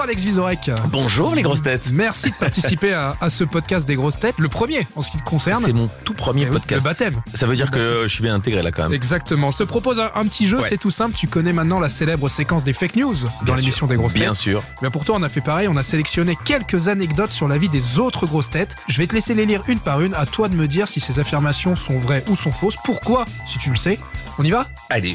[0.00, 0.70] Bonjour Alex Vizorek.
[0.88, 1.90] Bonjour les grosses têtes.
[1.92, 5.18] Merci de participer à, à ce podcast des grosses têtes, le premier en ce qui
[5.18, 5.62] te concerne.
[5.62, 6.80] C'est mon tout premier Eh oui, podcast.
[6.82, 7.20] Le baptême.
[7.34, 8.94] Ça veut dire que je suis bien intégré là quand même.
[8.94, 9.52] Exactement.
[9.52, 10.68] Se propose un, un petit jeu, Ouais.
[10.70, 11.14] c'est tout simple.
[11.16, 14.30] Tu connais maintenant la célèbre séquence des fake news dans Bien l'émission des grosses Bien
[14.30, 14.40] têtes.
[14.40, 14.62] sûr.
[14.80, 15.68] Mais pour toi, on a fait pareil.
[15.68, 18.76] On a sélectionné quelques anecdotes sur la vie des autres grosses têtes.
[18.88, 20.14] Je vais te laisser les lire une par une.
[20.14, 22.76] À toi de me dire si ces affirmations sont vraies ou sont fausses.
[22.84, 23.98] Pourquoi, si tu le sais.
[24.38, 24.66] On y va?
[24.88, 25.14] Allez.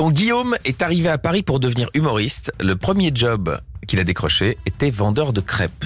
[0.00, 4.56] Quand Guillaume est arrivé à Paris pour devenir humoriste, le premier job qu'il a décroché
[4.64, 5.84] était vendeur de crêpes.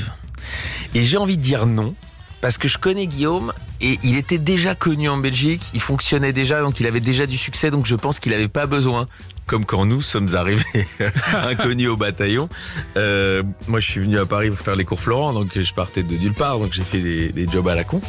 [0.94, 1.96] Et j'ai envie de dire non,
[2.40, 6.60] parce que je connais Guillaume et il était déjà connu en Belgique, il fonctionnait déjà,
[6.60, 9.08] donc il avait déjà du succès, donc je pense qu'il n'avait pas besoin.
[9.46, 10.86] Comme quand nous sommes arrivés
[11.32, 12.48] inconnus au bataillon.
[12.96, 16.02] Euh, moi, je suis venu à Paris pour faire les cours Florent, donc je partais
[16.02, 18.00] de nulle part, donc j'ai fait des, jobs à la con.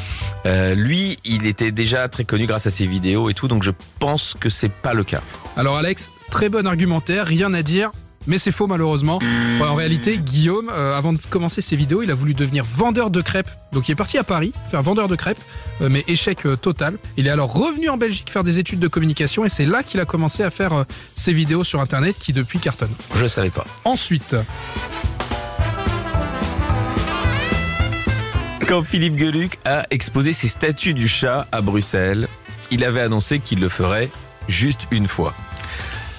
[0.45, 3.71] Euh, lui, il était déjà très connu grâce à ses vidéos et tout, donc je
[3.99, 5.21] pense que c'est pas le cas.
[5.57, 7.91] Alors Alex, très bon argumentaire, rien à dire.
[8.27, 9.19] Mais c'est faux malheureusement.
[9.59, 13.09] Ouais, en réalité, Guillaume, euh, avant de commencer ses vidéos, il a voulu devenir vendeur
[13.09, 13.49] de crêpes.
[13.71, 15.41] Donc il est parti à Paris faire vendeur de crêpes,
[15.81, 16.97] euh, mais échec euh, total.
[17.17, 19.99] Il est alors revenu en Belgique faire des études de communication et c'est là qu'il
[19.99, 20.83] a commencé à faire euh,
[21.15, 22.95] ses vidéos sur Internet qui depuis cartonnent.
[23.15, 23.65] Je savais pas.
[23.83, 24.35] Ensuite,
[28.67, 32.27] Quand Philippe Geluc a exposé ses statues du chat à Bruxelles,
[32.71, 34.09] il avait annoncé qu'il le ferait
[34.47, 35.35] juste une fois.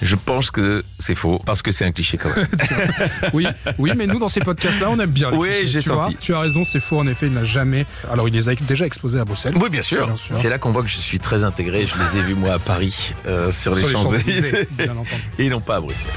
[0.01, 2.47] Je pense que c'est faux, parce que c'est un cliché quand même.
[3.33, 6.03] oui, oui, mais nous dans ces podcasts-là, on aime bien les Oui, j'ai vois.
[6.03, 6.17] senti.
[6.19, 7.85] Tu as raison, c'est faux en effet, il n'a jamais.
[8.11, 9.53] Alors il les a déjà exposés à Bruxelles.
[9.59, 10.09] Oui, bien sûr.
[10.33, 11.85] C'est là qu'on voit que je suis très intégré.
[11.85, 14.41] Je les ai vus, moi, à Paris, euh, sur, les Sur les Champs-Élysées.
[14.49, 15.21] Champs-Élysées, bien entendu.
[15.39, 16.11] Et non pas à Bruxelles.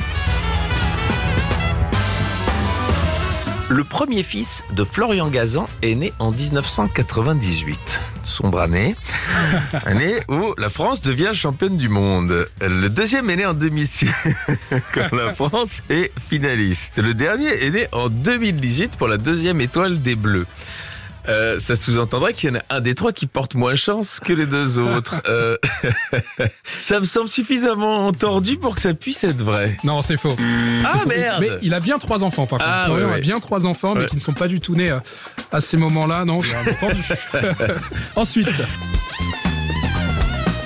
[3.70, 8.00] Le premier fils de Florian Gazan est né en 1998.
[8.24, 8.96] Sombre année.
[9.86, 12.46] Année où la France devient championne du monde.
[12.60, 14.10] Le deuxième est né en 2006,
[14.92, 16.98] quand la France est finaliste.
[16.98, 20.48] Le dernier est né en 2018 pour la deuxième étoile des Bleus.
[21.28, 24.32] Euh, ça sous-entendrait qu'il y en a un des trois qui porte moins chance que
[24.32, 25.16] les deux autres.
[25.28, 25.56] Euh,
[26.80, 29.76] ça me semble suffisamment tordu pour que ça puisse être vrai.
[29.84, 30.34] Non, c'est faux.
[30.84, 31.08] Ah faux.
[31.08, 32.70] merde Mais il a bien trois enfants, par contre.
[32.72, 34.06] Ah, Florian ouais, a bien trois enfants, mais Ouais.
[34.08, 34.98] qui ne sont pas du tout nés euh,
[35.52, 37.02] à ces moments-là, non bien entendu.
[38.16, 38.48] Ensuite,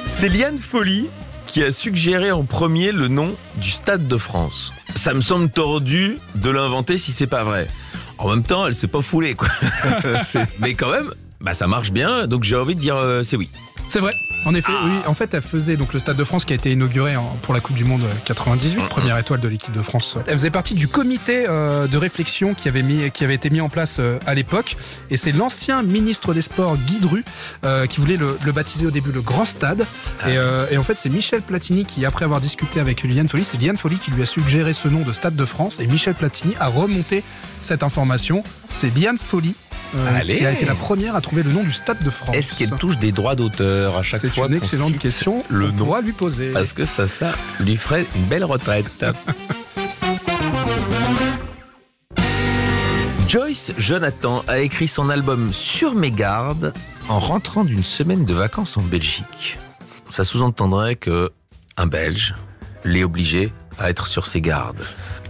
[0.06, 1.08] C'est Liane Folly
[1.46, 4.72] qui a suggéré en premier le nom du Stade de France.
[4.96, 7.68] Ça me semble tordu de l'inventer si c'est pas vrai.
[8.24, 9.48] En même temps, elle s'est pas foulée, quoi.
[10.58, 11.10] Mais quand même,
[11.42, 13.50] bah ça marche bien, donc j'ai envie de dire euh, c'est oui.
[13.86, 14.12] c'est vrai.
[14.46, 14.92] En effet, oui.
[15.06, 17.54] En fait, elle faisait donc le Stade de France qui a été inauguré en- pour
[17.54, 20.16] la Coupe du Monde 98, première étoile de l'équipe de France.
[20.26, 23.60] Elle faisait partie du comité euh, de réflexion qui avait, mis, qui avait été mis
[23.60, 24.76] en place euh, à l'époque.
[25.10, 27.24] Et c'est l'ancien ministre des Sports, Guy Dru,
[27.64, 29.80] euh, qui voulait le, le baptiser au début le Grand Stade.
[30.26, 33.44] Et, euh, et en fait, c'est Michel Platini qui, après avoir discuté avec Liane Folly,
[33.44, 35.80] c'est Liane Folly qui lui a suggéré ce nom de Stade de France.
[35.80, 37.22] Et Michel Platini a remonté
[37.62, 38.42] cette information.
[38.66, 39.54] C'est Liane Folly
[39.94, 42.34] euh, qui a été la première à trouver le nom du Stade de France.
[42.34, 45.44] Est-ce qu'elle touche des droits d'auteur à chaque C'est fois une qu'on excellente question.
[45.48, 45.84] Le nom.
[45.86, 46.52] pourra lui poser.
[46.52, 49.04] Parce que ça, ça lui ferait une belle retraite.
[53.28, 56.72] Joyce Jonathan a écrit son album Sur mes gardes
[57.08, 59.58] en rentrant d'une semaine de vacances en Belgique.
[60.08, 61.32] Ça sous-entendrait que
[61.76, 62.34] un Belge
[62.84, 64.84] l'est obligé à être sur ses gardes.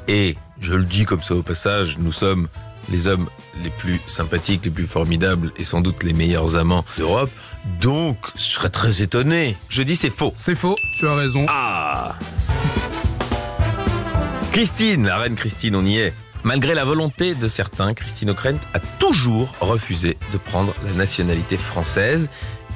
[0.09, 2.49] Et, je le dis comme ça au passage, nous sommes
[2.91, 3.29] les hommes
[3.63, 7.31] les plus sympathiques, les plus formidables et sans doute les meilleurs amants d'Europe.
[7.81, 9.57] Donc, je serais très étonné.
[9.69, 10.33] Je dis c'est faux.
[10.37, 11.47] C'est faux, tu as raison.
[11.49, 12.17] Ah
[14.53, 16.13] Christine, la reine Christine, on y est.
[16.45, 22.29] Malgré la volonté de certains, Christine O'Krent a toujours refusé de prendre la nationalité française.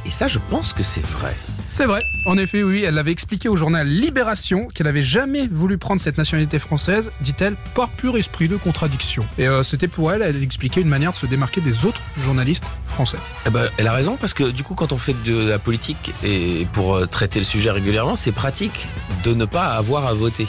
[0.09, 1.37] Et ça, je pense que c'est vrai.
[1.69, 5.77] C'est vrai, en effet, oui, elle l'avait expliqué au journal Libération qu'elle avait jamais voulu
[5.77, 9.23] prendre cette nationalité française, dit-elle, par pur esprit de contradiction.
[9.37, 12.65] Et euh, c'était pour elle, elle expliquait une manière de se démarquer des autres journalistes
[12.87, 13.19] français.
[13.47, 16.15] Eh ben, elle a raison parce que du coup, quand on fait de la politique
[16.25, 18.89] et pour euh, traiter le sujet régulièrement, c'est pratique
[19.25, 20.47] de ne pas avoir à voter.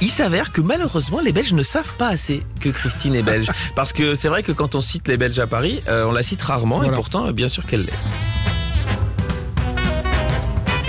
[0.00, 3.50] Il s'avère que malheureusement, les Belges ne savent pas assez que Christine est belge.
[3.74, 6.22] Parce que c'est vrai que quand on cite les Belges à Paris, euh, on la
[6.22, 6.92] cite rarement Voilà.
[6.92, 8.39] et pourtant, bien sûr qu'elle l'est.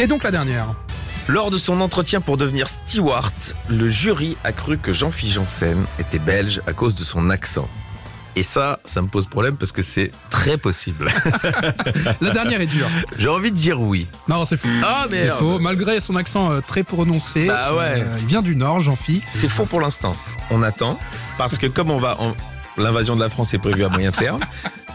[0.01, 0.65] Et donc la dernière.
[1.27, 3.31] Lors de son entretien pour devenir steward,
[3.69, 7.69] le jury a cru que Jean-Philippe Janssen était belge à cause de son accent.
[8.35, 11.13] Et ça, ça me pose problème parce que c'est très possible.
[12.21, 12.87] La dernière est dure.
[13.19, 14.07] J'ai envie de dire oui.
[14.27, 14.67] Non, c'est faux.
[14.83, 17.45] Ah C'est faux, malgré son accent euh, très prononcé.
[17.45, 18.01] Bah ouais.
[18.01, 19.21] euh, il vient du Nord, Jean-Phi.
[19.33, 20.15] C'est faux pour l'instant.
[20.49, 20.97] On attend
[21.37, 22.33] parce que comme on va, en-
[22.77, 24.39] l'invasion de la France est prévue à moyen terme,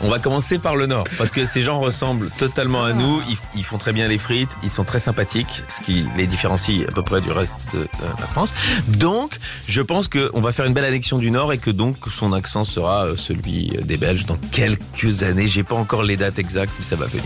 [0.03, 3.21] On va commencer par le Nord, parce que ces gens ressemblent totalement à nous.
[3.29, 6.87] Ils, ils font très bien les frites, ils sont très sympathiques, ce qui les différencie
[6.87, 8.53] à peu près du reste de, de la France.
[8.89, 12.33] Donc, je pense qu'on va faire une belle annexion du Nord et que donc son
[12.33, 15.49] accent sera euh, celui des Belges dans quelques années.
[15.49, 17.25] J'ai pas encore les dates exactes, mais ça va venir.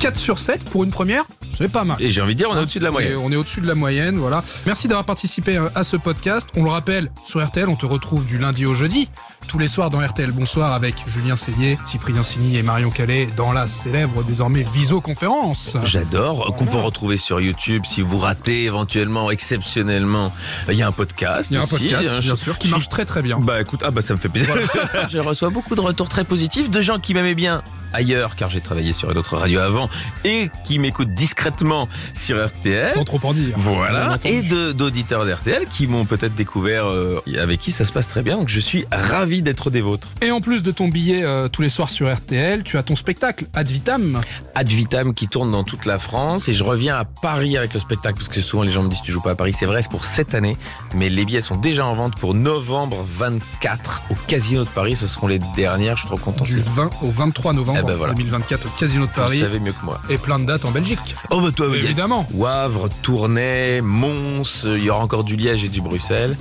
[0.00, 1.96] 4 sur 7 pour une première, c'est pas mal.
[1.98, 3.16] Et j'ai envie de dire, on est au-dessus de la moyenne.
[3.16, 4.44] on est au-dessus de la moyenne, voilà.
[4.66, 6.50] Merci d'avoir participé euh, à ce podcast.
[6.56, 9.08] On le rappelle, sur RTL, on te retrouve du lundi au jeudi,
[9.54, 13.52] tous les soirs dans RTL Bonsoir avec Julien Cellier, Cyprien Signy et Marion Calais dans
[13.52, 15.76] la célèbre désormais Visoconférence.
[15.84, 20.32] J'adore, qu'on peut retrouver sur YouTube si vous ratez éventuellement, exceptionnellement.
[20.68, 22.66] Il y a un podcast Il y a un aussi, podcast, hein, bien sûr, qui
[22.66, 23.38] marche très très bien.
[23.38, 24.56] Bah écoute, ah bah ça me fait plaisir.
[25.08, 27.62] je reçois beaucoup de retours très positifs de gens qui m'aimaient bien
[27.94, 29.88] ailleurs, car j'ai travaillé sur une autre radio avant,
[30.24, 32.92] et qui m'écoutent discrètement sur RTL.
[32.94, 33.54] Sans trop en dire.
[33.56, 38.22] Voilà, et d'auditeurs d'RTL qui m'ont peut-être découvert, euh, avec qui ça se passe très
[38.22, 40.08] bien, donc je suis ravi d'être des vôtres.
[40.20, 42.96] Et en plus de ton billet euh, tous les soirs sur RTL, tu as ton
[42.96, 44.20] spectacle Ad Vitam.
[44.54, 47.80] Ad Vitam qui tourne dans toute la France, et je reviens à Paris avec le
[47.80, 49.82] spectacle, parce que souvent les gens me disent tu joues pas à Paris, c'est vrai,
[49.82, 50.56] c'est pour cette année,
[50.94, 55.06] mais les billets sont déjà en vente pour novembre 24 au Casino de Paris, ce
[55.06, 56.44] seront les dernières, je suis trop content.
[56.44, 58.14] Du 20 au 23 novembre ben voilà.
[58.14, 59.40] 2024 au Casino de Vous Paris.
[59.40, 59.98] savez mieux que moi.
[60.08, 61.14] Et plein de dates en Belgique.
[61.30, 62.26] Oh bah toi, Évidemment.
[62.34, 66.36] Wavre, Tournai, Mons, euh, il y aura encore du Liège et du Bruxelles.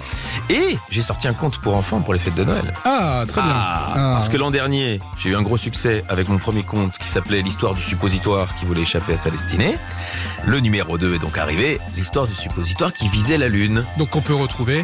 [0.50, 2.74] Et j'ai sorti un conte pour enfants pour les fêtes de Noël.
[2.86, 3.52] Ah, très bien.
[3.54, 4.12] Ah, Ah.
[4.16, 7.42] Parce que l'an dernier, j'ai eu un gros succès avec mon premier conte qui s'appelait
[7.42, 9.76] L'histoire du suppositoire qui voulait échapper à sa destinée.
[10.46, 13.84] Le numéro 2 est donc arrivé, l'histoire du suppositoire qui visait la Lune.
[13.98, 14.84] Donc on peut retrouver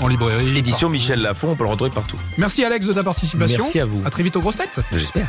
[0.00, 0.50] en librairie.
[0.52, 2.16] L'édition Michel Lafon, on peut le retrouver partout.
[2.38, 3.58] Merci Alex de ta participation.
[3.62, 4.02] Merci à vous.
[4.06, 4.80] À très vite aux grosses têtes.
[4.92, 5.28] J'espère.